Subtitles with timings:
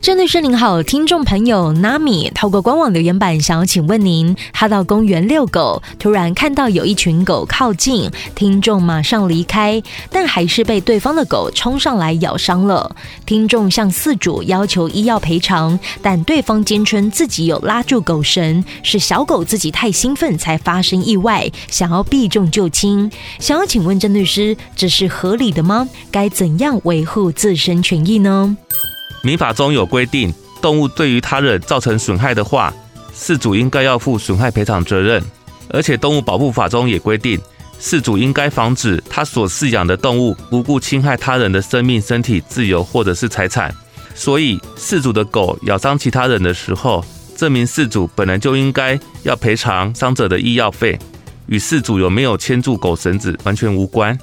[0.00, 12.94] 郑律师您好，听众朋友 Nami 透过官网留言板想要请问您，他到公园遛狗，突然看到有一群狗靠近，听众马上离开，但还是被对方的狗冲上来咬伤了。
[13.26, 23.10] 听众向饲主要求医药赔偿，但对方坚称自己有拉住狗绳，是小狗自己太兴奋才发生意外，想要避重就轻。
[23.40, 25.88] 想要请问郑律师，这是合理的吗？
[26.10, 28.56] 该怎样维护自身权益呢？
[29.22, 32.72] 民法中有规定，动物对于他人造成损害的话，
[33.14, 35.22] 饲主应该要负损害赔偿责任。
[35.70, 37.38] 而且，动物保护法中也规定，
[37.80, 43.74] 饲主应该防止他所饲养的动物无故侵害他人的生命、身体、自由或者是财产。
[44.14, 47.04] 所以，饲主的狗咬伤其他人的时候，
[47.36, 50.98] 这名饲主本来就应该要赔偿伤者的医药费，
[51.46, 54.18] 与饲主有没有牵住狗绳子完全无关。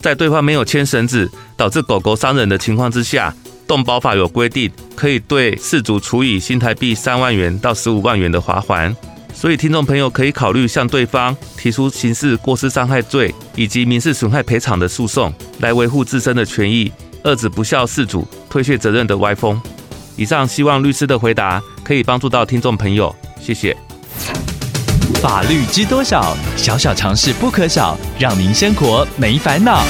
[0.00, 3.34] 在对方没有牵绳子，导致狗狗伤人的情况之下，
[3.66, 8.94] 动保法有规定，可以对事主处以新台币三万元到十五万元的罚锾，
[9.34, 16.90] 所以听众朋友可以考虑向对方提出刑事过失伤害罪以及民事损害赔偿的诉讼，来维护自身的权益，
[17.24, 19.60] 遏止不孝事主推卸责任的歪风。
[20.16, 23.76] 以上希望律师的回答可以帮助到听众朋友，谢谢。
[25.20, 26.36] 法律知多少？
[26.56, 29.84] 小小常识不可少，让您生活没烦恼。